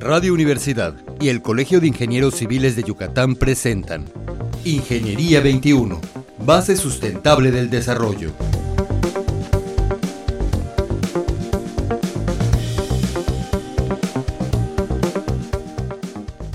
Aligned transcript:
Radio 0.00 0.32
Universidad 0.32 0.94
y 1.20 1.28
el 1.28 1.42
Colegio 1.42 1.80
de 1.80 1.88
Ingenieros 1.88 2.36
Civiles 2.36 2.76
de 2.76 2.84
Yucatán 2.84 3.34
presentan 3.34 4.04
Ingeniería 4.64 5.40
21, 5.40 6.00
base 6.38 6.76
sustentable 6.76 7.50
del 7.50 7.68
desarrollo. 7.68 8.32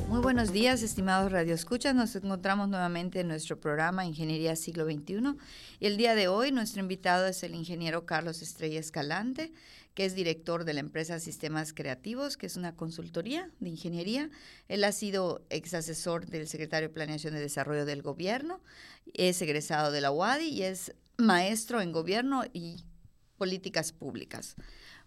Muy 0.07 0.21
buenos 0.21 0.53
días, 0.53 0.81
estimados 0.81 1.29
radioescuchas. 1.29 1.93
Nos 1.93 2.15
encontramos 2.15 2.69
nuevamente 2.69 3.19
en 3.19 3.27
nuestro 3.27 3.59
programa 3.59 4.05
Ingeniería 4.05 4.55
Siglo 4.55 4.85
XXI. 4.85 5.35
Y 5.81 5.87
el 5.87 5.97
día 5.97 6.15
de 6.15 6.29
hoy 6.29 6.53
nuestro 6.53 6.79
invitado 6.79 7.27
es 7.27 7.43
el 7.43 7.55
ingeniero 7.55 8.05
Carlos 8.05 8.41
Estrella 8.41 8.79
Escalante, 8.79 9.51
que 9.93 10.05
es 10.05 10.15
director 10.15 10.65
de 10.65 10.73
la 10.73 10.79
empresa 10.79 11.19
Sistemas 11.19 11.73
Creativos, 11.73 12.37
que 12.37 12.45
es 12.45 12.57
una 12.57 12.75
consultoría 12.75 13.51
de 13.59 13.69
ingeniería. 13.69 14.29
Él 14.67 14.83
ha 14.83 14.91
sido 14.91 15.45
ex 15.49 15.73
asesor 15.73 16.25
del 16.25 16.47
secretario 16.47 16.89
de 16.89 16.93
Planeación 16.93 17.35
y 17.35 17.39
Desarrollo 17.39 17.85
del 17.85 18.01
Gobierno, 18.01 18.61
es 19.13 19.41
egresado 19.41 19.91
de 19.91 20.01
la 20.01 20.11
UADI 20.11 20.47
y 20.47 20.63
es 20.63 20.95
maestro 21.17 21.81
en 21.81 21.91
gobierno 21.91 22.43
y 22.53 22.83
políticas 23.37 23.91
públicas. 23.91 24.55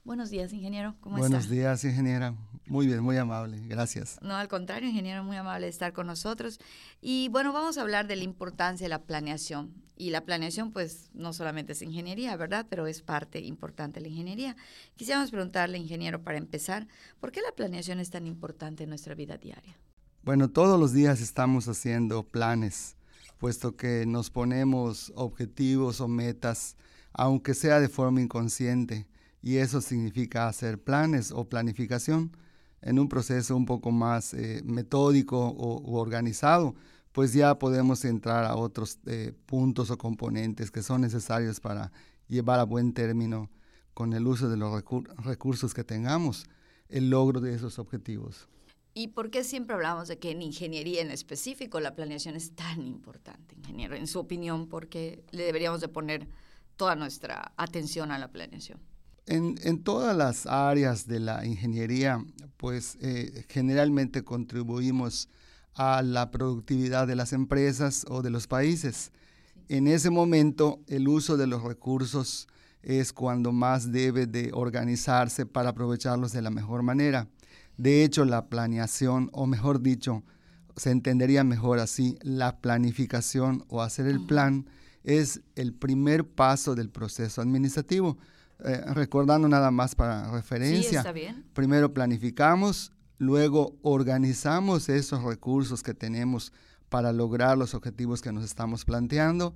Buenos 0.05 0.30
días, 0.30 0.52
ingeniero. 0.52 0.95
¿Cómo 1.00 1.16
Buenos 1.16 1.48
días, 1.48 1.83
ingeniera. 1.83 2.34
Muy 2.66 2.87
bien, 2.87 3.00
muy 3.00 3.16
amable. 3.16 3.61
Gracias. 3.66 4.19
No, 4.23 4.37
al 4.37 4.47
contrario, 4.47 4.89
ingeniero, 4.89 5.25
muy 5.25 5.37
amable 5.37 5.66
de 5.66 5.70
estar 5.70 5.92
con 5.92 6.06
nosotros. 6.06 6.61
Y 7.00 7.28
bueno, 7.30 7.53
vamos 7.53 7.77
a 7.77 7.83
hablar 7.83 8.06
de 8.06 8.14
la 8.14 8.23
importancia 8.23 8.84
de 8.84 8.89
la 8.89 9.03
planeación. 9.03 9.86
Y 9.96 10.10
la 10.10 10.24
planeación, 10.24 10.73
pues, 10.73 11.10
no 11.14 11.32
solamente 11.32 11.73
es 11.73 11.80
ingeniería, 11.80 12.36
¿verdad? 12.36 12.66
Pero 12.68 12.86
es 12.86 13.00
parte 13.00 13.41
importante 13.41 13.98
de 13.98 14.02
la 14.02 14.09
ingeniería. 14.09 14.56
Quisiéramos 14.95 15.30
preguntarle, 15.30 15.78
ingeniero, 15.78 16.22
para 16.22 16.36
empezar, 16.36 16.86
¿por 17.19 17.32
qué 17.32 17.41
la 17.41 17.52
planeación 17.52 17.98
es 17.98 18.10
tan 18.10 18.27
importante 18.27 18.84
en 18.84 18.91
nuestra 18.91 19.14
vida 19.14 19.38
diaria? 19.38 19.78
Bueno, 20.22 20.50
todos 20.50 20.78
los 20.78 20.92
días 20.92 21.20
estamos 21.20 21.66
haciendo 21.69 22.25
planes, 22.25 22.97
puesto 23.38 23.77
que 23.77 24.05
nos 24.06 24.28
ponemos 24.28 25.12
objetivos 25.14 26.00
o 26.00 26.08
metas, 26.08 26.77
aunque 27.12 27.55
sea 27.55 27.81
de 27.81 27.88
forma 27.88 28.20
inconsciente 28.20 29.06
y 29.41 29.58
eso 29.58 29.81
significa 29.81 30.48
hacer 30.48 30.83
planes 30.83 31.31
o 31.31 31.48
planificación 31.48 32.36
en 32.83 32.98
un 32.98 33.08
proceso 33.08 33.56
un 33.56 33.64
poco 33.64 33.92
más 33.92 34.34
eh, 34.34 34.62
metódico 34.64 35.38
o 35.38 36.00
organizado, 36.00 36.75
pues 37.17 37.33
ya 37.33 37.59
podemos 37.59 38.05
entrar 38.05 38.45
a 38.45 38.56
otros 38.56 38.98
eh, 39.06 39.33
puntos 39.47 39.91
o 39.91 39.97
componentes 39.97 40.70
que 40.70 40.83
son 40.83 41.00
necesarios 41.00 41.61
para 41.61 41.91
llevar 42.28 42.61
a 42.61 42.64
buen 42.64 42.92
término 42.92 43.48
con 43.95 44.12
el 44.12 44.27
uso 44.27 44.50
de 44.50 44.59
los 44.59 44.84
recursos 45.25 45.72
que 45.72 45.83
tengamos 45.83 46.44
el 46.91 47.09
logro 47.09 47.41
de 47.41 47.55
esos 47.55 47.78
objetivos. 47.78 48.50
¿Y 48.92 49.09
por 49.09 49.31
qué 49.31 49.44
siempre 49.44 49.75
hablamos 49.75 50.09
de 50.09 50.19
que 50.19 50.31
en 50.31 50.42
ingeniería 50.42 51.00
en 51.00 51.11
específico 51.11 51.81
la 51.81 51.94
planeación 51.94 52.37
es 52.37 52.55
tan 52.55 52.87
importante, 52.87 53.55
ingeniero? 53.55 53.97
En 53.97 54.09
su 54.09 54.19
opinión, 54.19 54.69
¿por 54.69 54.89
qué 54.89 55.25
le 55.31 55.44
deberíamos 55.44 55.81
de 55.81 55.89
poner 55.89 56.28
toda 56.77 56.97
nuestra 56.97 57.55
atención 57.56 58.11
a 58.11 58.19
la 58.19 58.31
planeación? 58.31 58.78
En, 59.25 59.83
todas 59.83 60.14
las 60.14 60.44
áreas 60.44 61.06
de 61.06 61.20
la 61.20 61.47
ingeniería, 61.47 62.22
pues 62.59 62.98
eh, 63.00 63.47
generalmente 63.48 64.22
contribuimos 64.22 65.31
a 65.77 66.02
la 66.02 66.30
productividad 66.30 67.06
de 67.06 67.16
las 67.16 67.32
empresas 67.32 68.05
o 68.08 68.22
de 68.22 68.30
los 68.30 68.46
países. 68.46 69.12
En 69.69 69.86
ese 69.86 70.10
momento, 70.10 70.80
el 70.88 71.06
uso 71.06 71.36
de 71.36 71.46
los 71.46 71.62
recursos 71.62 72.48
es 72.82 73.12
cuando 73.12 73.52
más 73.52 73.92
debe 73.92 74.27
de 74.27 74.50
organizarse 74.52 75.44
para 75.44 75.70
aprovecharlos 75.70 76.32
de 76.32 76.42
la 76.42 76.50
mejor 76.50 76.82
manera. 76.82 77.28
De 77.77 78.04
hecho, 78.04 78.24
la 78.24 78.47
planeación, 78.47 79.28
o 79.32 79.47
mejor 79.47 79.82
dicho, 79.82 80.22
se 80.77 80.91
entendería 80.91 81.44
mejor 81.44 81.78
así, 81.78 82.19
la 82.22 82.60
planificación 82.60 83.64
o 83.69 83.82
hacer 83.82 84.06
el 84.06 84.24
plan 84.24 84.66
es 85.04 85.42
el 85.54 85.72
primer 85.72 86.26
paso 86.26 86.75
del 86.75 86.91
proceso 86.91 87.41
administrativo 87.41 88.19
eh, 88.65 88.82
recordando 88.94 89.48
nada 89.48 89.70
más 89.70 89.94
para 89.94 90.31
referencia. 90.32 91.04
Primero 91.53 91.92
planificamos, 91.92 92.92
luego 93.19 93.77
organizamos 93.82 94.88
esos 94.88 95.22
recursos 95.22 95.82
que 95.82 95.94
tenemos 95.94 96.53
para 96.88 97.12
lograr 97.12 97.59
los 97.59 97.75
objetivos 97.75 98.22
que 98.22 98.32
nos 98.32 98.44
estamos 98.44 98.84
planteando. 98.84 99.54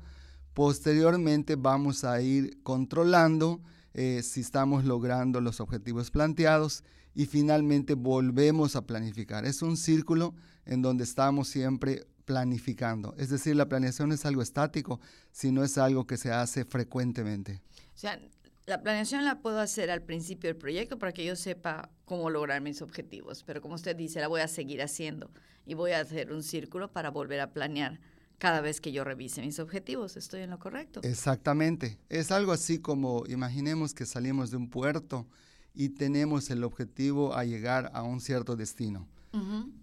Posteriormente 0.55 1.57
vamos 1.57 2.05
a 2.05 2.21
ir 2.21 2.63
controlando 2.63 3.61
eh, 3.95 4.23
si 4.23 4.41
estamos 4.41 4.85
logrando 4.85 5.41
los 5.41 5.61
objetivos 5.61 6.11
planteados 6.11 6.85
y 7.15 7.27
finalmente 7.27 7.95
volvemos 7.95 8.77
a 8.77 8.87
planificar. 8.87 9.45
Es 9.45 9.63
un 9.63 9.77
círculo 9.77 10.35
en 10.65 10.83
donde 10.83 11.05
estamos 11.05 11.49
siempre 11.49 12.07
planificando. 12.25 13.15
Es 13.19 13.31
decir, 13.31 13.57
la 13.57 13.69
planeación 13.69 14.13
es 14.13 14.25
algo 14.25 14.43
estático, 14.43 15.01
sino 15.33 15.65
es 15.65 15.79
algo 15.79 16.07
que 16.07 16.17
se 16.17 16.31
hace 16.31 16.65
frecuentemente. 16.65 17.61
O 17.95 17.99
sea, 17.99 18.21
la 18.71 18.83
planeación 18.83 19.25
la 19.25 19.43
puedo 19.43 19.59
hacer 19.59 19.91
al 19.91 20.01
principio 20.01 20.49
del 20.49 20.57
proyecto 20.57 20.97
para 20.97 21.13
que 21.13 21.25
yo 21.25 21.35
sepa 21.35 21.91
cómo 22.05 22.31
lograr 22.31 22.61
mis 22.61 22.83
objetivos, 22.83 23.43
pero 23.43 23.61
como 23.61 23.75
usted 23.75 23.97
dice, 23.97 24.21
la 24.21 24.29
voy 24.29 24.43
a 24.43 24.47
seguir 24.47 24.81
haciendo 24.81 25.29
y 25.67 25.75
voy 25.75 25.91
a 25.91 25.99
hacer 25.99 26.33
un 26.33 26.45
círculo 26.45 26.93
para 26.93 27.11
volver 27.11 27.41
a 27.41 27.53
planear 27.53 27.99
cada 28.39 28.61
vez 28.61 28.81
que 28.81 28.93
yo 28.93 29.03
revise 29.03 29.43
mis 29.43 29.59
objetivos. 29.59 30.17
¿Estoy 30.17 30.43
en 30.43 30.51
lo 30.51 30.61
correcto? 30.61 31.01
Exactamente. 31.03 31.99
Es 32.09 32.31
algo 32.31 32.53
así 32.53 32.79
como, 32.79 33.25
imaginemos 33.27 33.93
que 33.93 34.07
salimos 34.07 34.53
de 34.53 34.59
un 34.59 34.71
puerto 34.71 35.27
y 35.75 35.89
tenemos 35.89 36.49
el 36.51 36.63
objetivo 36.63 37.35
a 37.35 37.45
llegar 37.45 37.91
a 37.93 38.05
un 38.05 38.21
cierto 38.21 38.55
destino. 38.55 39.09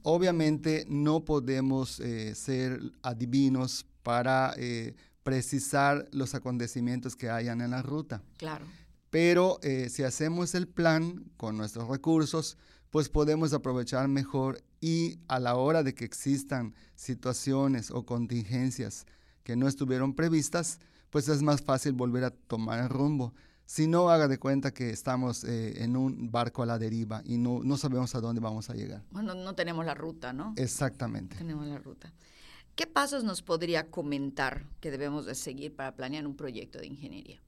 Obviamente 0.04 0.86
no 0.88 1.26
podemos 1.26 2.00
eh, 2.00 2.36
ser 2.36 2.80
adivinos 3.02 3.86
para 4.02 4.54
eh, 4.58 4.96
precisar 5.28 6.08
los 6.14 6.36
acontecimientos 6.36 7.18
que 7.18 7.30
hayan 7.30 7.60
en 7.60 7.72
la 7.72 7.82
ruta. 7.82 8.24
Claro. 8.38 8.66
Pero 9.10 9.60
eh, 9.62 9.90
si 9.90 10.04
hacemos 10.04 10.56
el 10.56 10.70
plan 10.70 11.26
con 11.36 11.58
nuestros 11.58 11.90
recursos, 11.90 12.58
pues 12.92 13.10
podemos 13.10 13.52
aprovechar 13.52 14.08
mejor 14.08 14.64
y 14.80 15.20
a 15.28 15.42
la 15.42 15.56
hora 15.56 15.84
de 15.84 15.94
que 15.94 16.06
existan 16.06 16.74
situaciones 16.96 17.92
o 17.92 18.06
contingencias 18.06 19.06
que 19.44 19.58
no 19.58 19.68
estuvieron 19.68 20.14
previstas, 20.14 20.80
pues 21.10 21.28
es 21.28 21.42
más 21.42 21.62
fácil 21.62 21.92
volver 21.92 22.24
a 22.24 22.32
tomar 22.32 22.80
el 22.80 22.88
rumbo. 22.88 23.34
Si 23.66 23.86
no, 23.86 24.10
haga 24.10 24.30
de 24.30 24.40
cuenta 24.40 24.74
que 24.74 24.92
estamos 24.92 25.44
eh, 25.44 25.84
en 25.84 25.98
un 25.98 26.32
barco 26.32 26.64
a 26.64 26.66
la 26.66 26.80
deriva 26.80 27.22
y 27.26 27.38
no, 27.38 27.60
no 27.66 27.76
sabemos 27.76 28.16
a 28.16 28.22
dónde 28.22 28.40
vamos 28.40 28.70
a 28.70 28.76
llegar. 28.76 29.04
Bueno, 29.12 29.36
no 29.36 29.56
tenemos 29.56 29.86
la 29.86 29.94
ruta, 29.94 30.32
¿no? 30.32 30.54
Exactamente. 30.56 31.36
Tenemos 31.36 31.68
la 31.68 31.80
ruta. 31.80 32.14
¿Qué 32.78 32.86
pasos 32.86 33.24
nos 33.24 33.42
podría 33.42 33.90
comentar 33.90 34.68
que 34.82 34.92
debemos 34.92 35.26
de 35.26 35.34
seguir 35.34 35.76
para 35.76 35.96
planear 35.96 36.28
un 36.28 36.36
proyecto 36.36 36.78
de 36.78 36.86
ingeniería? 36.86 37.42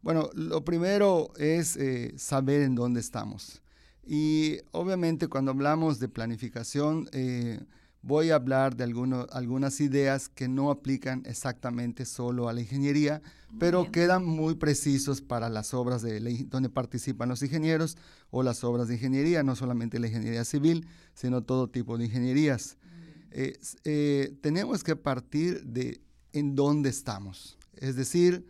Bueno, 0.00 0.30
lo 0.34 0.64
primero 0.64 1.32
es 1.36 1.76
eh, 1.76 2.12
saber 2.16 2.62
en 2.62 2.74
dónde 2.74 2.98
estamos. 2.98 3.62
Y 4.04 4.58
obviamente 4.72 5.28
cuando 5.28 5.52
hablamos 5.52 6.00
de 6.00 6.08
planificación, 6.08 7.08
eh, 7.12 7.60
voy 8.02 8.30
a 8.30 8.34
hablar 8.34 8.74
de 8.74 8.82
algunas 8.82 9.80
ideas 9.80 10.28
que 10.28 10.48
no 10.48 10.72
aplican 10.72 11.22
exactamente 11.24 12.04
solo 12.04 12.48
a 12.48 12.52
la 12.52 12.62
ingeniería, 12.62 13.22
pero 13.60 13.92
quedan 13.92 14.24
muy 14.24 14.56
precisos 14.56 15.20
para 15.20 15.50
las 15.50 15.72
obras 15.72 16.02
de 16.02 16.18
donde 16.48 16.68
participan 16.68 17.28
los 17.28 17.44
ingenieros 17.44 17.96
o 18.32 18.42
las 18.42 18.64
obras 18.64 18.88
de 18.88 18.94
ingeniería, 18.94 19.44
no 19.44 19.54
solamente 19.54 20.00
la 20.00 20.08
ingeniería 20.08 20.44
civil, 20.44 20.88
sino 21.14 21.42
todo 21.42 21.70
tipo 21.70 21.96
de 21.96 22.06
ingenierías. 22.06 22.76
Eh, 23.34 24.36
tenemos 24.40 24.84
que 24.84 24.96
partir 24.96 25.64
de 25.64 26.00
en 26.32 26.54
dónde 26.54 26.90
estamos. 26.90 27.58
Es 27.76 27.96
decir, 27.96 28.46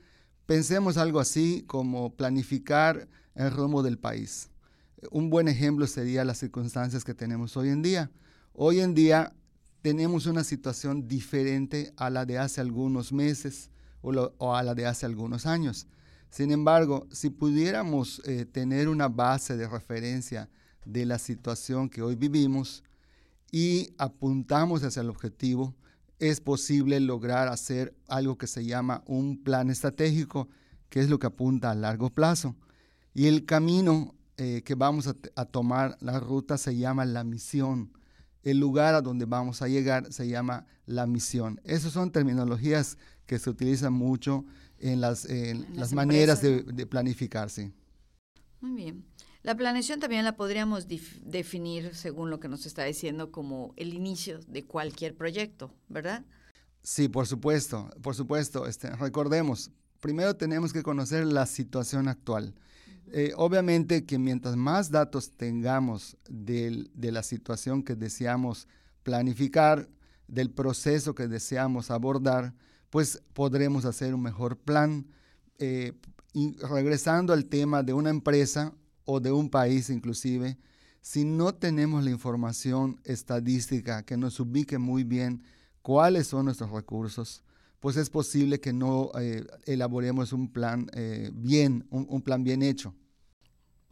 pensemos 0.46 0.96
algo 0.96 1.20
así 1.20 1.64
como 1.66 2.14
planificar 2.14 3.08
el 3.34 3.50
rumbo 3.50 3.82
del 3.82 3.98
país. 3.98 4.48
Un 5.10 5.30
buen 5.30 5.48
ejemplo 5.48 5.86
sería 5.86 6.24
las 6.24 6.38
circunstancias 6.38 7.04
que 7.04 7.14
tenemos 7.14 7.56
hoy 7.56 7.70
en 7.70 7.82
día. 7.82 8.10
Hoy 8.52 8.80
en 8.80 8.94
día 8.94 9.32
tenemos 9.82 10.26
una 10.26 10.44
situación 10.44 11.08
diferente 11.08 11.92
a 11.96 12.08
la 12.08 12.24
de 12.24 12.38
hace 12.38 12.60
algunos 12.60 13.12
meses 13.12 13.70
o, 14.00 14.54
a 14.54 14.62
la 14.62 14.74
de 14.74 14.86
hace 14.86 15.06
algunos 15.06 15.46
años. 15.46 15.86
Sin 16.30 16.50
embargo, 16.50 17.06
si 17.10 17.30
pudiéramos 17.30 18.22
eh, 18.24 18.46
tener 18.46 18.88
una 18.88 19.08
base 19.08 19.56
de 19.56 19.68
referencia 19.68 20.48
de 20.84 21.04
la 21.04 21.18
situación 21.18 21.88
que 21.88 22.00
hoy 22.00 22.14
vivimos, 22.14 22.84
y 23.52 23.94
apuntamos 23.98 24.82
hacia 24.82 25.02
el 25.02 25.10
objetivo, 25.10 25.76
es 26.18 26.40
posible 26.40 26.98
lograr 27.00 27.48
hacer 27.48 27.94
algo 28.08 28.38
que 28.38 28.46
se 28.46 28.64
llama 28.64 29.04
un 29.06 29.42
plan 29.42 29.70
estratégico, 29.70 30.48
que 30.88 31.00
es 31.00 31.10
lo 31.10 31.18
que 31.18 31.26
apunta 31.26 31.70
a 31.70 31.74
largo 31.74 32.10
plazo. 32.10 32.56
Y 33.12 33.26
el 33.26 33.44
camino 33.44 34.14
eh, 34.38 34.62
que 34.64 34.74
vamos 34.74 35.06
a, 35.06 35.44
tomar, 35.44 35.98
la 36.00 36.18
ruta 36.18 36.56
se 36.56 36.76
llama 36.76 37.04
la 37.04 37.24
misión. 37.24 37.92
El 38.42 38.58
lugar 38.58 38.94
a 38.94 39.02
donde 39.02 39.26
vamos 39.26 39.60
a 39.60 39.68
llegar 39.68 40.10
se 40.12 40.26
llama 40.26 40.66
la 40.86 41.06
misión. 41.06 41.60
Esas 41.62 41.92
son 41.92 42.10
terminologías 42.10 42.96
que 43.26 43.38
se 43.38 43.50
utilizan 43.50 43.92
mucho 43.92 44.46
en 44.78 45.00
las, 45.00 45.28
las, 45.74 45.92
maneras 45.92 46.40
de, 46.40 46.62
de 46.62 46.86
planificarse. 46.86 47.70
Muy 48.60 48.72
bien. 48.72 49.04
La 49.42 49.56
planeación 49.56 49.98
también 49.98 50.24
la 50.24 50.36
podríamos 50.36 50.86
definir, 50.86 51.94
según 51.94 52.30
lo 52.30 52.38
que 52.38 52.48
nos 52.48 52.64
está 52.64 52.84
diciendo, 52.84 53.32
como 53.32 53.74
el 53.76 53.92
inicio 53.92 54.38
de 54.46 54.64
cualquier 54.64 55.16
proyecto, 55.16 55.74
¿verdad? 55.88 56.24
Sí, 56.82 57.08
por 57.08 57.26
supuesto, 57.26 57.90
por 58.02 58.14
supuesto. 58.14 58.66
Este, 58.66 58.90
recordemos, 58.90 59.70
primero 60.00 60.36
tenemos 60.36 60.72
que 60.72 60.82
conocer 60.82 61.26
la 61.26 61.46
situación 61.46 62.06
actual. 62.06 62.54
Eh, 63.08 63.32
obviamente 63.36 64.04
que 64.06 64.18
mientras 64.18 64.56
más 64.56 64.90
datos 64.90 65.32
tengamos 65.32 66.16
de 66.28 66.88
la 67.12 67.22
situación 67.24 67.82
que 67.82 67.96
deseamos 67.96 68.68
planificar, 69.02 69.88
del 70.28 70.50
proceso 70.50 71.14
que 71.14 71.28
deseamos 71.28 71.90
abordar, 71.90 72.54
pues 72.90 73.22
podremos 73.32 73.84
hacer 73.84 74.14
un 74.14 74.22
mejor 74.22 74.56
plan. 74.56 75.06
Eh, 75.58 75.92
y 76.32 76.56
regresando 76.58 77.32
al 77.32 77.46
tema 77.46 77.82
de 77.82 77.92
una 77.92 78.10
empresa, 78.10 78.72
o 79.04 79.20
de 79.20 79.32
un 79.32 79.48
país 79.48 79.90
inclusive, 79.90 80.58
si 81.00 81.24
no 81.24 81.52
tenemos 81.54 82.04
la 82.04 82.10
información 82.10 83.00
estadística 83.04 84.04
que 84.04 84.16
nos 84.16 84.38
ubique 84.38 84.78
muy 84.78 85.02
bien 85.02 85.42
cuáles 85.82 86.28
son 86.28 86.44
nuestros 86.46 86.70
recursos, 86.70 87.42
pues 87.80 87.96
es 87.96 88.08
posible 88.08 88.60
que 88.60 88.72
no 88.72 89.10
eh, 89.18 89.44
elaboremos 89.66 90.32
un 90.32 90.48
plan 90.52 90.88
eh, 90.94 91.30
bien, 91.34 91.84
un, 91.90 92.22
plan 92.22 92.44
bien 92.44 92.62
hecho. 92.62 92.94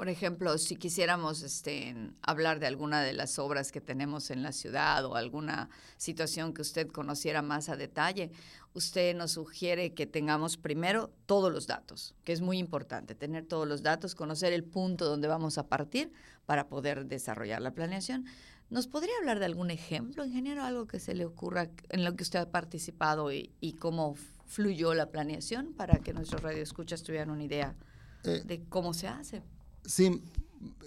Por 0.01 0.09
ejemplo, 0.09 0.57
si 0.57 0.77
quisiéramos 0.77 1.43
este, 1.43 1.95
hablar 2.23 2.59
de 2.59 2.67
alguna 2.67 3.03
de 3.03 3.13
las 3.13 3.39
obras 3.39 3.71
que 3.71 3.83
tenemos 3.83 4.31
en 4.31 4.43
la 4.43 4.53
ciudad 4.53 5.05
o 5.05 5.15
alguna 5.15 5.69
situación 5.99 6.55
que 6.55 6.63
usted 6.63 6.89
conociera 6.89 7.43
más 7.43 7.69
a 7.69 7.77
detalle, 7.77 8.31
usted 8.73 9.15
nos 9.15 9.33
sugiere 9.33 9.93
que 9.93 10.07
tengamos 10.07 10.57
primero 10.57 11.11
todos 11.27 11.53
los 11.53 11.67
datos, 11.67 12.15
que 12.25 12.33
es 12.33 12.41
muy 12.41 12.57
importante, 12.57 13.15
tener 13.15 13.45
todos 13.45 13.69
los 13.69 13.83
datos, 13.83 14.15
conocer 14.15 14.55
el 14.55 14.65
punto 14.65 15.05
donde 15.05 15.29
vamos 15.29 15.59
a 15.59 15.69
partir 15.69 16.11
para 16.47 16.71
poder 16.71 17.05
desarrollar 17.05 17.61
la 17.61 17.73
planeación. 17.73 18.25
¿Nos 18.71 18.87
podría 18.87 19.13
hablar 19.19 19.39
de 19.39 19.45
algún 19.45 19.71
ejemplo, 19.71 20.25
ingeniero, 20.25 20.65
algo 20.65 20.87
que 20.87 20.99
se 20.99 21.15
le 21.15 21.27
ocurra 21.27 21.69
en 21.91 22.07
lo 22.07 22.17
que 22.17 22.23
usted 22.23 22.39
ha 22.39 22.51
participado 22.51 23.33
y, 23.33 23.77
cómo 23.79 24.15
fluyó 24.47 24.95
la 24.95 25.11
planeación 25.11 25.75
para 25.75 25.99
que 25.99 26.15
nuestros 26.15 26.41
radioescuchas 26.41 27.03
tuvieran 27.03 27.29
una 27.29 27.45
idea 27.45 27.77
eh, 28.25 28.41
de 28.47 28.65
cómo 28.65 28.95
se 28.95 29.07
hace? 29.07 29.43
Sí, 29.85 30.23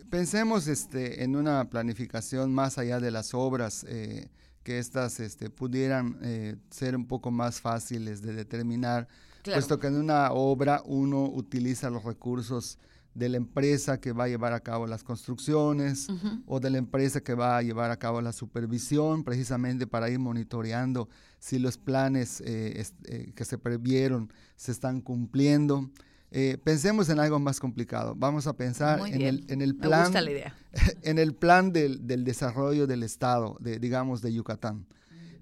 pensemos 0.10 0.68
este, 0.68 1.24
en 1.24 1.36
una 1.36 1.70
planificación 1.70 2.54
más 2.54 2.78
allá 2.78 3.00
de 3.00 3.12
las 3.12 3.34
obras, 3.34 3.86
eh, 3.90 4.30
que 4.64 4.80
éstas 4.80 5.20
este, 5.20 5.50
pudieran 5.50 6.18
eh, 6.22 6.56
ser 6.70 6.96
un 6.96 7.06
poco 7.06 7.32
más 7.32 7.60
fáciles 7.60 8.22
de 8.22 8.34
determinar, 8.34 9.08
puesto 9.44 9.80
que 9.80 9.88
en 9.88 9.98
una 9.98 10.32
obra 10.32 10.82
uno 10.86 11.26
utiliza 11.26 11.90
los 11.90 12.04
recursos 12.04 12.78
de 13.14 13.30
la 13.30 13.38
empresa 13.38 14.00
que 14.00 14.12
va 14.12 14.24
a 14.26 14.28
llevar 14.28 14.54
a 14.54 14.62
cabo 14.62 14.88
las 14.88 15.04
construcciones 15.04 16.08
o 16.48 16.60
de 16.60 16.70
la 16.70 16.78
empresa 16.78 17.22
que 17.22 17.34
va 17.34 17.58
a 17.58 17.62
llevar 17.62 17.92
a 17.92 17.98
cabo 17.98 18.22
la 18.22 18.32
supervisión, 18.32 19.24
precisamente 19.24 19.86
para 19.86 20.10
ir 20.10 20.20
monitoreando 20.20 21.10
si 21.40 21.60
los 21.60 21.78
planes 21.78 22.42
eh, 22.46 22.86
que 23.36 23.46
se 23.46 23.58
previeron 23.58 24.32
se 24.56 24.72
están 24.72 25.02
cumpliendo. 25.02 25.90
Eh, 26.36 26.58
pensemos 26.64 27.10
en 27.10 27.20
algo 27.20 27.38
más 27.38 27.60
complicado. 27.60 28.16
Vamos 28.18 28.48
a 28.48 28.54
pensar 28.54 29.00
en 29.08 29.22
el, 29.22 29.46
en 29.50 29.62
el, 29.62 29.76
plan, 29.76 30.12
en 31.04 31.20
el 31.20 31.36
plan 31.36 31.72
del, 31.72 32.08
del, 32.08 32.24
desarrollo 32.24 32.88
del 32.88 33.04
Estado, 33.04 33.56
de, 33.60 33.78
digamos, 33.78 34.24
de 34.24 34.34
Yucatán. 34.34 34.88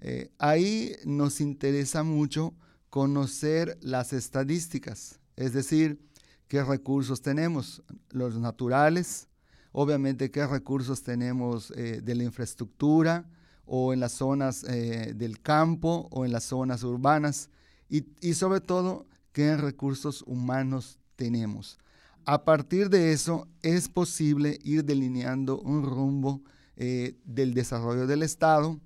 Eh, 0.02 0.30
ahí 0.38 0.94
nos 1.06 1.40
interesa 1.40 2.02
mucho 2.02 2.52
conocer 2.90 3.78
las 3.80 4.12
estadísticas, 4.12 5.18
es 5.34 5.54
decir, 5.54 5.98
qué 6.46 6.62
recursos 6.62 7.22
tenemos, 7.22 7.82
los 8.10 8.36
naturales, 8.36 9.28
obviamente 9.72 10.30
qué 10.30 10.46
recursos 10.46 11.02
tenemos 11.02 11.72
eh, 11.74 12.02
de 12.02 12.14
la 12.14 12.24
infraestructura 12.24 13.30
o 13.64 13.94
en 13.94 14.00
las 14.00 14.12
zonas 14.12 14.60
del 14.60 15.40
campo 15.40 16.08
o 16.10 16.26
en 16.26 16.32
las 16.32 16.44
zonas 16.44 16.82
urbanas 16.82 17.48
y, 17.88 18.04
y 18.20 18.34
sobre 18.34 18.60
todo 18.60 19.06
qué 19.32 19.56
recursos 19.56 20.22
humanos 20.26 20.98
tenemos. 21.16 21.78
A 22.24 22.44
partir 22.44 22.88
de 22.88 23.12
eso 23.12 23.48
es 23.62 23.88
posible 23.88 24.58
ir 24.62 24.84
delineando 24.84 25.60
un 25.60 25.82
rumbo 25.82 26.42
eh, 26.76 27.16
del 27.24 27.52
desarrollo 27.52 28.06
del 28.06 28.22
Estado 28.22 28.78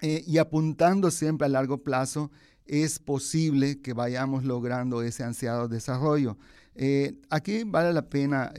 eh, 0.00 0.24
y 0.26 0.38
apuntando 0.38 1.10
siempre 1.10 1.46
a 1.46 1.50
largo 1.50 1.78
plazo 1.78 2.32
es 2.66 2.98
posible 2.98 3.80
que 3.80 3.92
vayamos 3.92 4.44
logrando 4.44 5.02
ese 5.02 5.22
ansiado 5.22 5.68
desarrollo. 5.68 6.36
Eh, 6.74 7.20
aquí 7.30 7.62
vale 7.62 7.92
la 7.92 8.08
pena 8.08 8.52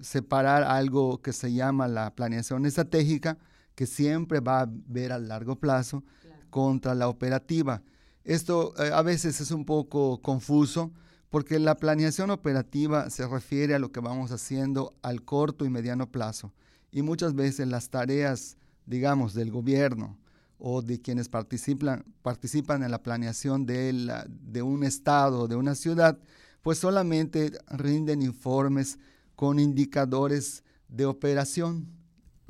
separar 0.00 0.62
algo 0.62 1.20
que 1.20 1.32
se 1.32 1.52
llama 1.52 1.88
la 1.88 2.14
planeación 2.14 2.64
estratégica, 2.64 3.36
que 3.74 3.86
siempre 3.86 4.40
va 4.40 4.62
a 4.62 4.68
ver 4.86 5.12
a 5.12 5.18
largo 5.18 5.56
plazo, 5.56 6.04
contra 6.48 6.94
la 6.94 7.08
operativa. 7.08 7.82
Esto 8.30 8.74
eh, 8.78 8.92
a 8.94 9.02
veces 9.02 9.40
es 9.40 9.50
un 9.50 9.64
poco 9.64 10.22
confuso 10.22 10.92
porque 11.30 11.58
la 11.58 11.78
planeación 11.78 12.30
operativa 12.30 13.10
se 13.10 13.26
refiere 13.26 13.74
a 13.74 13.80
lo 13.80 13.90
que 13.90 13.98
vamos 13.98 14.30
haciendo 14.30 14.94
al 15.02 15.24
corto 15.24 15.64
y 15.64 15.68
mediano 15.68 16.12
plazo. 16.12 16.52
Y 16.92 17.02
muchas 17.02 17.34
veces 17.34 17.66
las 17.66 17.90
tareas, 17.90 18.56
digamos, 18.86 19.34
del 19.34 19.50
gobierno 19.50 20.16
o 20.60 20.80
de 20.80 21.00
quienes 21.00 21.28
participan, 21.28 22.04
participan 22.22 22.84
en 22.84 22.92
la 22.92 23.02
planeación 23.02 23.66
de, 23.66 23.92
de 24.28 24.62
un 24.62 24.84
estado 24.84 25.40
o 25.40 25.48
de 25.48 25.56
una 25.56 25.74
ciudad, 25.74 26.16
pues 26.62 26.78
solamente 26.78 27.50
rinden 27.66 28.22
informes 28.22 29.00
con 29.34 29.58
indicadores 29.58 30.62
de 30.86 31.04
operación 31.04 31.88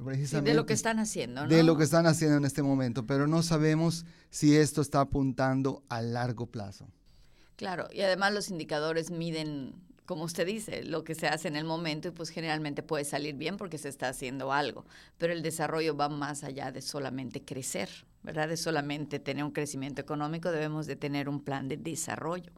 de 0.00 0.54
lo 0.54 0.66
que 0.66 0.72
están 0.72 0.98
haciendo, 0.98 1.42
¿no? 1.42 1.48
De 1.48 1.62
lo 1.62 1.76
que 1.76 1.84
están 1.84 2.06
haciendo 2.06 2.36
en 2.36 2.44
este 2.44 2.62
momento, 2.62 3.06
pero 3.06 3.26
no 3.26 3.42
sabemos 3.42 4.06
si 4.30 4.56
esto 4.56 4.80
está 4.80 5.00
apuntando 5.00 5.82
a 5.88 6.00
largo 6.00 6.46
plazo. 6.46 6.88
Claro, 7.56 7.88
y 7.92 8.00
además 8.00 8.32
los 8.32 8.48
indicadores 8.48 9.10
miden, 9.10 9.74
como 10.06 10.24
usted 10.24 10.46
dice, 10.46 10.82
lo 10.84 11.04
que 11.04 11.14
se 11.14 11.28
hace 11.28 11.48
en 11.48 11.56
el 11.56 11.64
momento 11.64 12.08
y 12.08 12.10
pues 12.12 12.30
generalmente 12.30 12.82
puede 12.82 13.04
salir 13.04 13.34
bien 13.34 13.58
porque 13.58 13.76
se 13.76 13.90
está 13.90 14.08
haciendo 14.08 14.52
algo, 14.52 14.86
pero 15.18 15.34
el 15.34 15.42
desarrollo 15.42 15.94
va 15.94 16.08
más 16.08 16.42
allá 16.42 16.72
de 16.72 16.80
solamente 16.80 17.44
crecer, 17.44 17.90
¿verdad? 18.22 18.48
De 18.48 18.56
solamente 18.56 19.18
tener 19.18 19.44
un 19.44 19.50
crecimiento 19.50 20.00
económico, 20.00 20.50
debemos 20.50 20.86
de 20.86 20.96
tener 20.96 21.28
un 21.28 21.44
plan 21.44 21.68
de 21.68 21.76
desarrollo. 21.76 22.52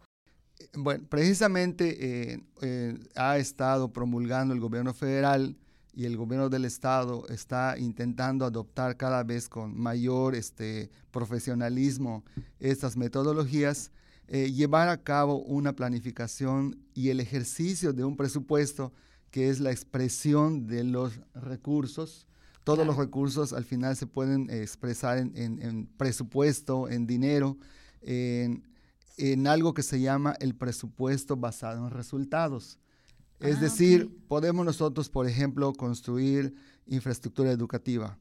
Bueno, 0.75 1.05
precisamente 1.09 2.33
eh, 2.33 2.41
eh, 2.61 2.97
ha 3.17 3.38
estado 3.38 3.93
promulgando 3.93 4.55
el 4.55 4.61
gobierno 4.61 4.95
federal 4.95 5.56
y 5.94 6.06
el 6.06 6.17
gobierno 6.17 6.49
del 6.49 6.65
estado 6.65 7.27
está 7.29 7.77
intentando 7.79 8.44
adoptar 8.44 8.97
cada 8.97 9.23
vez 9.23 9.49
con 9.49 9.78
mayor 9.78 10.35
este, 10.35 10.90
profesionalismo 11.11 12.25
estas 12.59 12.97
metodologías, 12.97 13.90
eh, 14.28 14.50
llevar 14.50 14.88
a 14.88 15.02
cabo 15.02 15.43
una 15.43 15.75
planificación 15.75 16.78
y 16.95 17.11
el 17.11 17.21
ejercicio 17.21 17.93
de 17.93 18.05
un 18.05 18.16
presupuesto 18.16 18.93
que 19.31 19.50
es 19.50 19.61
la 19.61 19.71
expresión 19.71 20.66
de 20.66 20.85
los 20.85 21.21
recursos. 21.35 22.26
Todos 22.64 22.87
los 22.87 22.97
recursos 22.97 23.52
al 23.52 23.64
final 23.64 23.97
se 23.97 24.07
pueden 24.07 24.49
expresar 24.50 25.19
en, 25.19 25.87
presupuesto, 25.97 26.88
en 26.88 27.07
dinero, 27.07 27.59
en, 28.02 28.62
en 29.16 29.47
algo 29.47 29.75
que 29.75 29.83
se 29.83 30.00
llama 30.00 30.37
el 30.38 30.55
presupuesto 30.55 31.37
basado 31.37 31.87
en 31.87 31.90
resultados. 31.90 32.78
Es 33.42 33.56
ah, 33.56 33.61
decir, 33.61 34.08
podemos 34.28 34.64
nosotros, 34.64 35.08
por 35.08 35.26
ejemplo, 35.26 35.72
construir 35.72 36.54
infraestructura 36.87 37.50
educativa. 37.50 38.16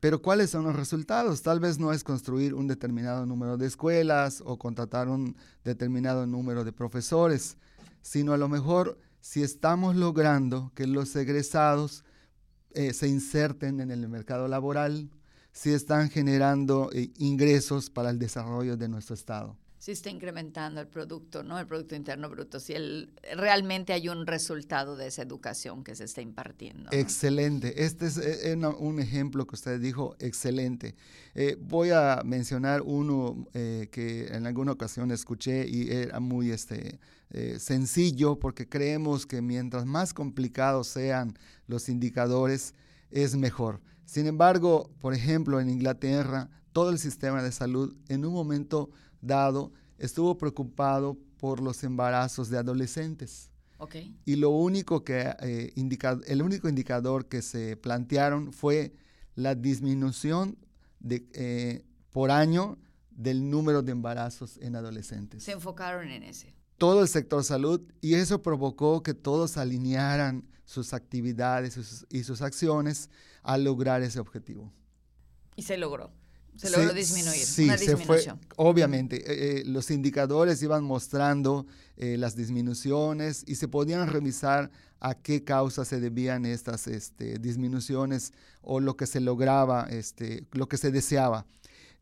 Pero 0.00 0.22
¿cuáles 0.22 0.50
son 0.50 0.64
los 0.64 0.74
resultados? 0.74 1.42
Tal 1.42 1.60
vez 1.60 1.78
no 1.78 1.92
es 1.92 2.02
construir 2.02 2.54
un 2.54 2.66
determinado 2.66 3.26
número 3.26 3.58
de 3.58 3.66
escuelas 3.66 4.42
o 4.44 4.58
contratar 4.58 5.08
un 5.08 5.36
determinado 5.64 6.26
número 6.26 6.64
de 6.64 6.72
profesores, 6.72 7.58
sino 8.00 8.32
a 8.32 8.38
lo 8.38 8.48
mejor 8.48 8.98
si 9.20 9.42
estamos 9.42 9.96
logrando 9.96 10.72
que 10.74 10.86
los 10.86 11.14
egresados 11.14 12.04
eh, 12.72 12.94
se 12.94 13.08
inserten 13.08 13.80
en 13.80 13.90
el 13.90 14.08
mercado 14.08 14.48
laboral, 14.48 15.10
si 15.52 15.70
están 15.70 16.08
generando 16.08 16.90
eh, 16.92 17.12
ingresos 17.18 17.90
para 17.90 18.10
el 18.10 18.18
desarrollo 18.18 18.76
de 18.78 18.88
nuestro 18.88 19.14
Estado 19.14 19.56
si 19.84 19.92
está 19.92 20.08
incrementando 20.08 20.80
el 20.80 20.86
producto, 20.86 21.42
¿no? 21.42 21.58
El 21.58 21.66
Producto 21.66 21.94
Interno 21.94 22.30
Bruto, 22.30 22.58
si 22.58 22.72
el, 22.72 23.12
realmente 23.36 23.92
hay 23.92 24.08
un 24.08 24.26
resultado 24.26 24.96
de 24.96 25.08
esa 25.08 25.20
educación 25.20 25.84
que 25.84 25.94
se 25.94 26.04
está 26.04 26.22
impartiendo. 26.22 26.88
Excelente. 26.90 27.84
Este 27.84 28.06
es, 28.06 28.16
eh, 28.16 28.56
un 28.78 28.98
ejemplo 28.98 29.46
que 29.46 29.56
usted 29.56 29.78
dijo, 29.78 30.16
excelente. 30.20 30.94
Eh, 31.34 31.58
voy 31.60 31.90
a 31.90 32.22
mencionar 32.24 32.80
uno 32.80 33.46
eh, 33.52 33.90
que 33.92 34.28
en 34.28 34.46
alguna 34.46 34.72
ocasión 34.72 35.10
escuché 35.10 35.68
y 35.68 35.90
era 35.90 36.18
muy 36.18 36.50
este, 36.50 36.98
sencillo 37.58 38.38
porque 38.38 38.66
creemos 38.66 39.26
que 39.26 39.42
mientras 39.42 39.84
más 39.84 40.14
complicados 40.14 40.86
sean 40.86 41.36
los 41.66 41.90
indicadores, 41.90 42.72
es 43.10 43.36
mejor. 43.36 43.82
Sin 44.06 44.26
embargo, 44.26 44.90
por 44.98 45.12
ejemplo, 45.12 45.60
en 45.60 45.68
Inglaterra, 45.68 46.48
todo 46.72 46.88
el 46.88 46.98
sistema 46.98 47.42
de 47.42 47.52
salud 47.52 47.94
en 48.08 48.24
un 48.24 48.32
momento 48.32 48.88
dado 49.26 49.72
estuvo 49.98 50.36
preocupado 50.36 51.18
por 51.38 51.60
los 51.60 51.82
embarazos 51.84 52.48
de 52.50 52.58
adolescentes. 52.58 53.50
Y 54.24 54.36
lo 54.36 54.50
único 54.50 55.04
que, 55.04 55.34
eh, 55.40 55.72
el 56.26 56.42
único 56.42 56.68
indicador 56.68 57.26
que 57.26 57.42
se 57.42 57.76
plantearon 57.76 58.52
fue 58.52 58.94
la 59.34 59.54
disminución 59.54 60.56
de, 61.00 61.26
eh, 61.34 61.84
por 62.10 62.30
año 62.30 62.78
del 63.10 63.50
número 63.50 63.82
de 63.82 63.92
embarazos 63.92 64.56
en 64.58 64.76
adolescentes. 64.76 65.42
Se 65.42 65.52
enfocaron 65.52 66.08
en 66.08 66.22
ese. 66.22 66.54
Todo 66.78 67.02
el 67.02 67.08
sector 67.08 67.44
salud 67.44 67.82
y 68.00 68.14
eso 68.14 68.42
provocó 68.42 69.02
que 69.02 69.14
todos 69.14 69.56
alinearan 69.56 70.48
sus 70.64 70.94
actividades 70.94 72.06
y 72.10 72.24
sus 72.24 72.42
acciones 72.42 73.10
a 73.42 73.58
lograr 73.58 74.02
ese 74.02 74.18
objetivo. 74.18 74.72
Y 75.56 75.62
se 75.62 75.76
logró. 75.76 76.10
Se 76.56 76.70
logró 76.70 76.92
disminuir. 76.92 77.44
Sí, 77.44 77.68
se 77.78 77.96
fue. 77.96 78.24
Obviamente, 78.56 79.16
eh, 79.16 79.60
eh, 79.60 79.62
los 79.66 79.90
indicadores 79.90 80.62
iban 80.62 80.84
mostrando 80.84 81.66
eh, 81.96 82.16
las 82.16 82.36
disminuciones 82.36 83.44
y 83.46 83.56
se 83.56 83.68
podían 83.68 84.08
revisar 84.08 84.70
a 85.00 85.14
qué 85.14 85.42
causa 85.44 85.84
se 85.84 86.00
debían 86.00 86.46
estas 86.46 86.86
este, 86.86 87.38
disminuciones 87.38 88.32
o 88.62 88.80
lo 88.80 88.96
que 88.96 89.06
se 89.06 89.20
lograba, 89.20 89.86
este, 89.90 90.46
lo 90.52 90.68
que 90.68 90.76
se 90.76 90.90
deseaba. 90.90 91.44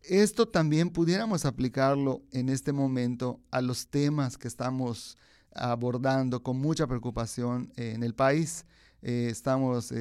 Esto 0.03 0.47
también 0.47 0.91
pudiéramos 0.91 1.45
aplicarlo 1.45 2.23
en 2.33 2.49
este 2.49 2.73
momento 2.73 3.41
a 3.51 3.61
los 3.61 3.89
temas 3.89 4.37
que 4.37 4.49
estamos 4.49 5.17
abordando 5.55 6.43
con 6.43 6.59
mucha 6.59 6.87
preocupación 6.87 7.73
en 7.77 8.03
el 8.03 8.15
país. 8.15 8.65
estamos 9.03 9.93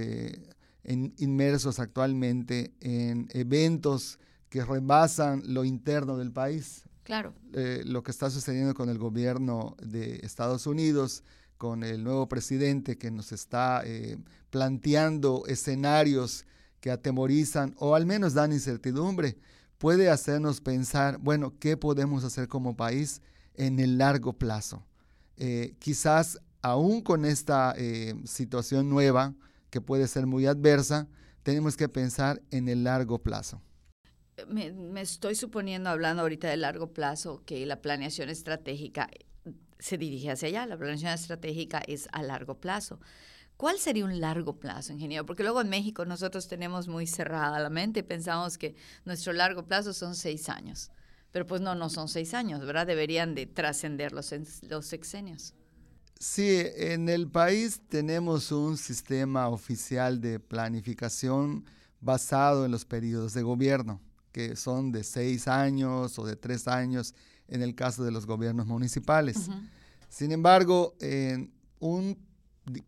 inmersos 0.83 1.79
actualmente 1.79 2.71
en 2.79 3.27
eventos 3.31 4.17
que 4.51 4.65
rebasan 4.65 5.41
lo 5.45 5.63
interno 5.63 6.17
del 6.17 6.33
país. 6.33 6.83
Claro. 7.03 7.33
Eh, 7.53 7.83
lo 7.85 8.03
que 8.03 8.11
está 8.11 8.29
sucediendo 8.29 8.73
con 8.73 8.89
el 8.89 8.97
gobierno 8.97 9.77
de 9.81 10.19
Estados 10.23 10.67
Unidos, 10.67 11.23
con 11.57 11.83
el 11.83 12.03
nuevo 12.03 12.27
presidente 12.27 12.97
que 12.97 13.11
nos 13.11 13.31
está 13.31 13.81
eh, 13.85 14.17
planteando 14.49 15.45
escenarios 15.47 16.45
que 16.81 16.91
atemorizan 16.91 17.75
o 17.77 17.95
al 17.95 18.05
menos 18.05 18.33
dan 18.33 18.51
incertidumbre, 18.51 19.37
puede 19.77 20.09
hacernos 20.09 20.59
pensar, 20.59 21.17
bueno, 21.19 21.53
¿qué 21.57 21.77
podemos 21.77 22.25
hacer 22.25 22.49
como 22.49 22.75
país 22.75 23.21
en 23.53 23.79
el 23.79 23.97
largo 23.97 24.33
plazo? 24.33 24.83
Eh, 25.37 25.75
quizás 25.79 26.41
aún 26.61 27.01
con 27.01 27.23
esta 27.23 27.73
situación 28.25 28.89
nueva, 28.89 29.33
que 29.69 29.79
puede 29.79 30.09
ser 30.09 30.27
muy 30.27 30.45
adversa, 30.45 31.07
tenemos 31.41 31.77
que 31.77 31.87
pensar 31.87 32.41
en 32.51 32.67
el 32.67 32.83
largo 32.83 33.17
plazo 33.17 33.61
me, 34.47 35.01
estoy 35.01 35.35
suponiendo, 35.35 35.89
hablando 35.89 36.21
ahorita 36.21 36.49
de 36.49 36.57
largo 36.57 36.93
plazo, 36.93 37.43
que 37.45 37.65
la 37.65 37.81
planeación 37.81 38.29
estratégica 38.29 39.09
se 39.79 39.97
dirige 39.97 40.31
hacia 40.31 40.47
allá. 40.47 40.65
La 40.65 40.77
planeación 40.77 41.11
estratégica 41.11 41.81
es 41.87 42.07
a 42.11 42.21
largo 42.23 42.59
plazo. 42.59 42.99
¿Cuál 43.57 43.77
sería 43.77 44.05
un 44.05 44.19
largo 44.19 44.59
plazo, 44.59 44.93
ingeniero? 44.93 45.25
Porque 45.25 45.43
luego 45.43 45.61
en 45.61 45.69
México 45.69 46.05
nosotros 46.05 46.47
tenemos 46.47 46.87
muy 46.87 47.05
cerrada 47.05 47.59
la 47.59 47.69
mente 47.69 48.03
pensamos 48.03 48.57
que 48.57 48.75
nuestro 49.05 49.33
largo 49.33 49.65
plazo 49.65 49.93
son 49.93 50.15
seis 50.15 50.49
años. 50.49 50.91
Pero 51.31 51.45
pues 51.45 51.61
no, 51.61 51.75
no 51.75 51.89
son 51.89 52.07
seis 52.07 52.33
años, 52.33 52.65
¿verdad? 52.65 52.87
Deberían 52.87 53.35
de 53.35 53.45
trascender 53.45 54.11
los, 54.11 54.33
los 54.67 54.85
sexenios. 54.85 55.53
Sí, 56.19 56.63
en 56.75 57.07
el 57.07 57.29
país 57.29 57.81
tenemos 57.87 58.51
un 58.51 58.77
sistema 58.77 59.47
oficial 59.49 60.21
de 60.21 60.39
planificación 60.39 61.65
basado 61.99 62.65
en 62.65 62.71
los 62.71 62.85
periodos 62.85 63.33
de 63.33 63.43
gobierno 63.43 64.01
que 64.31 64.55
son 64.55 64.91
de 64.91 65.03
seis 65.03 65.47
años 65.47 66.17
o 66.19 66.25
de 66.25 66.35
tres 66.35 66.67
años 66.67 67.13
en 67.47 67.61
el 67.61 67.75
caso 67.75 68.03
de 68.03 68.11
los 68.11 68.25
gobiernos 68.25 68.65
municipales. 68.65 69.49
Sin 70.09 70.31
embargo, 70.31 70.95
un 71.79 72.17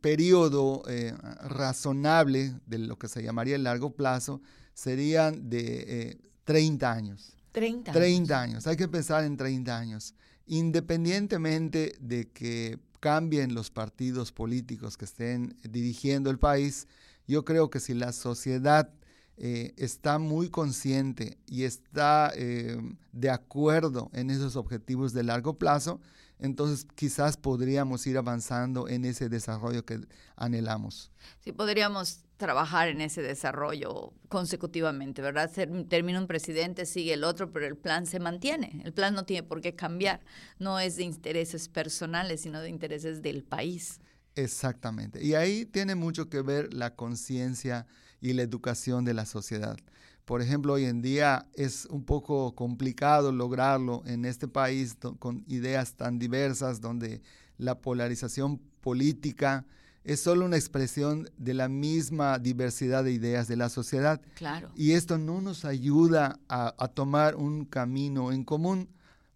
periodo 0.01 0.83
eh, 0.88 1.13
razonable 1.41 2.53
de 2.65 2.77
lo 2.79 2.97
que 2.97 3.07
se 3.07 3.23
llamaría 3.23 3.55
el 3.55 3.63
largo 3.63 3.95
plazo 3.95 4.41
serían 4.73 5.50
de 5.50 6.19
30 6.45 6.85
eh, 6.85 6.89
años. 6.89 7.35
30 7.51 7.91
años. 7.91 8.01
30 8.01 8.41
años. 8.41 8.67
Hay 8.67 8.75
que 8.75 8.88
pensar 8.88 9.23
en 9.23 9.38
30 9.38 9.77
años. 9.77 10.15
Independientemente 10.45 11.95
de 12.00 12.29
que 12.29 12.79
cambien 13.00 13.53
los 13.53 13.69
partidos 13.69 14.31
políticos 14.31 14.97
que 14.97 15.05
estén 15.05 15.57
dirigiendo 15.63 16.29
el 16.29 16.39
país, 16.39 16.88
yo 17.27 17.45
creo 17.45 17.69
que 17.69 17.79
si 17.79 17.93
la 17.93 18.12
sociedad 18.12 18.89
eh, 19.37 19.73
está 19.77 20.19
muy 20.19 20.49
consciente 20.49 21.37
y 21.47 21.63
está 21.63 22.31
eh, 22.35 22.77
de 23.11 23.29
acuerdo 23.29 24.09
en 24.13 24.29
esos 24.29 24.55
objetivos 24.55 25.13
de 25.13 25.23
largo 25.23 25.57
plazo, 25.57 25.99
entonces 26.39 26.85
quizás 26.95 27.37
podríamos 27.37 28.05
ir 28.05 28.17
avanzando 28.17 28.87
en 28.87 29.05
ese 29.05 29.29
desarrollo 29.29 29.85
que 29.85 30.01
anhelamos. 30.35 31.11
Sí, 31.39 31.51
podríamos 31.51 32.25
trabajar 32.37 32.89
en 32.89 33.01
ese 33.01 33.21
desarrollo 33.21 34.13
consecutivamente, 34.27 35.21
¿verdad? 35.21 35.49
termina 35.87 36.19
un 36.19 36.27
presidente, 36.27 36.85
sigue 36.85 37.13
el 37.13 37.23
otro, 37.23 37.51
pero 37.51 37.65
el 37.65 37.77
plan 37.77 38.05
se 38.05 38.19
mantiene. 38.19 38.81
El 38.83 38.93
plan 38.93 39.13
no 39.13 39.23
tiene 39.23 39.43
por 39.43 39.61
qué 39.61 39.75
cambiar. 39.75 40.19
No 40.59 40.79
es 40.79 40.97
de 40.97 41.03
intereses 41.03 41.69
personales, 41.69 42.41
sino 42.41 42.59
de 42.59 42.69
intereses 42.69 43.21
del 43.21 43.43
país. 43.43 44.01
Exactamente. 44.35 45.23
Y 45.23 45.35
ahí 45.35 45.65
tiene 45.65 45.95
mucho 45.95 46.29
que 46.29 46.41
ver 46.41 46.73
la 46.73 46.95
conciencia 46.95 47.87
y 48.23 48.31
la 48.31 48.41
educación 48.41 49.03
de 49.03 49.13
la 49.13 49.25
sociedad. 49.25 49.77
Por 50.23 50.41
ejemplo, 50.41 50.73
hoy 50.73 50.85
en 50.85 51.01
día 51.01 51.45
es 51.53 51.85
un 51.87 52.05
poco 52.05 52.55
complicado 52.55 53.33
lograrlo 53.33 54.01
en 54.05 54.23
este 54.23 54.47
país 54.47 54.95
con 55.19 55.43
ideas 55.47 55.95
tan 55.95 56.17
diversas, 56.17 56.79
donde 56.79 57.21
la 57.57 57.81
polarización 57.81 58.61
política 58.79 59.65
es 60.05 60.21
solo 60.21 60.45
una 60.45 60.55
expresión 60.55 61.29
de 61.37 61.53
la 61.53 61.67
misma 61.67 62.39
diversidad 62.39 63.03
de 63.03 63.11
ideas 63.11 63.49
de 63.49 63.57
la 63.57 63.67
sociedad. 63.67 64.21
Claro. 64.35 64.69
Y 64.73 64.93
esto 64.93 65.17
no 65.17 65.41
nos 65.41 65.65
ayuda 65.65 66.39
a, 66.47 66.87
tomar 66.93 67.35
un 67.35 67.65
camino 67.65 68.31
en 68.31 68.45
común. 68.45 68.87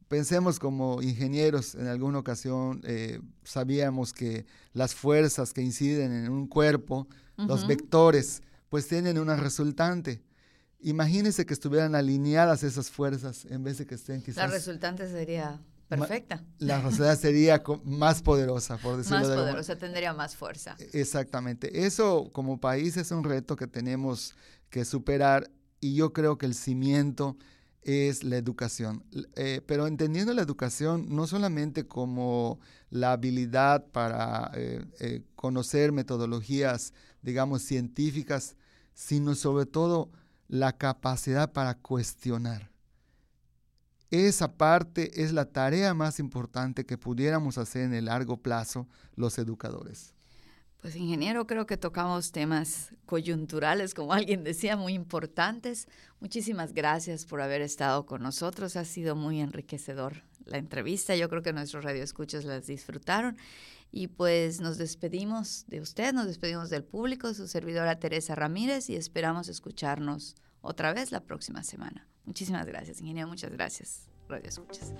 Pensemos 0.08 0.60
como 0.60 1.02
ingenieros, 1.02 1.76
en 1.76 1.88
alguna 1.88 2.20
ocasión 2.20 2.82
eh, 2.86 3.20
sabíamos 3.44 4.14
que 4.14 4.46
las 4.72 4.96
fuerzas 4.96 5.52
que 5.52 5.62
inciden 5.62 6.14
en 6.14 6.32
un 6.32 6.48
cuerpo, 6.48 7.08
los 7.36 7.68
vectores, 7.68 8.42
pues 8.70 8.88
tienen 8.88 9.18
una 9.18 9.36
resultante. 9.36 10.22
Imagínense 10.80 11.46
que 11.46 11.54
estuvieran 11.54 11.96
alineadas 11.96 12.64
esas 12.64 12.92
fuerzas 12.92 13.46
en 13.46 13.64
vez 13.64 13.78
de 13.80 13.86
que 13.86 13.96
estén 13.96 14.22
quizás... 14.22 14.38
La 14.38 14.48
resultante 14.48 15.10
sería 15.10 15.60
perfecta. 15.88 16.44
La 16.60 16.82
resultante 16.82 17.22
sería 17.22 17.64
más 17.84 18.22
poderosa, 18.22 18.78
por 18.78 18.98
decirlo 18.98 19.20
más 19.20 19.28
de 19.28 19.36
Más 19.36 19.44
poderosa, 19.44 19.76
tendría 19.78 20.14
más 20.14 20.36
fuerza. 20.36 20.76
E, 20.78 21.02
exactamente. 21.02 21.86
Eso 21.86 22.30
como 22.32 22.60
país 22.60 22.98
es 22.98 23.12
un 23.12 23.24
reto 23.24 23.56
que 23.56 23.68
tenemos 23.68 24.36
que 24.70 24.86
superar 24.86 25.50
y 25.80 25.96
yo 25.96 26.14
creo 26.14 26.38
que 26.38 26.46
el 26.46 26.54
cimiento 26.54 27.38
es 27.88 28.24
la 28.24 28.36
educación. 28.36 29.04
Eh, 29.36 29.62
pero 29.66 29.88
entendiendo 29.88 30.34
la 30.34 30.42
educación 30.42 31.08
no 31.10 31.26
solamente 31.26 31.88
como 31.88 32.60
la 32.90 33.14
habilidad 33.14 33.86
para 33.88 34.52
eh, 34.56 34.86
eh, 35.00 35.24
conocer 35.36 35.94
metodologías 35.94 36.94
digamos, 37.28 37.62
científicas, 37.62 38.56
sino 38.94 39.36
sobre 39.36 39.66
todo 39.66 40.10
la 40.48 40.78
capacidad 40.78 41.52
para 41.52 41.76
cuestionar. 41.76 42.72
Esa 44.10 44.54
parte 44.54 45.22
es 45.22 45.34
la 45.34 45.44
tarea 45.44 45.94
más 45.94 46.20
importante 46.20 46.86
que 46.86 46.98
pudiéramos 46.98 47.58
hacer 47.58 47.82
en 47.82 47.94
el 47.94 48.06
largo 48.06 48.38
plazo 48.38 48.88
los 49.18 49.38
educadores. 49.38 50.14
Pues 50.82 50.96
ingeniero, 50.96 51.46
creo 51.48 51.66
que 51.66 51.76
tocamos 51.76 52.32
temas 52.32 52.94
coyunturales, 53.06 53.94
como 53.94 54.14
alguien 54.14 54.46
decía, 54.46 54.78
muy 54.78 54.94
importantes. 54.94 55.90
Muchísimas 56.22 56.72
gracias 56.72 57.26
por 57.26 57.42
haber 57.42 57.62
estado 57.62 58.06
con 58.06 58.24
nosotros. 58.24 58.78
Ha 58.78 58.86
sido 58.86 59.18
muy 59.18 59.42
enriquecedor 59.42 60.24
la 60.46 60.60
entrevista. 60.60 61.14
Yo 61.18 61.28
creo 61.28 61.42
que 61.42 61.52
nuestros 61.52 61.84
radioescuchas 61.84 62.46
las 62.46 62.68
disfrutaron. 62.68 63.36
Y 63.92 64.08
pues 64.08 64.62
nos 64.62 64.78
despedimos 64.78 65.66
de 65.68 65.82
usted, 65.82 66.14
nos 66.14 66.28
despedimos 66.28 66.70
del 66.70 66.84
público, 66.84 67.34
su 67.34 67.48
servidora 67.48 68.00
Teresa 68.00 68.36
Ramírez 68.36 68.90
y 68.90 68.96
esperamos 68.96 69.48
escucharnos 69.48 70.36
otra 70.62 70.94
vez 70.94 71.12
la 71.12 71.22
próxima 71.22 71.64
semana. 71.64 72.08
Muchísimas 72.26 72.66
gracias, 72.66 73.00
ingeniero, 73.00 73.28
muchas 73.28 73.52
gracias. 73.52 74.08
Radio 74.28 74.50
Escuchas. 74.50 74.92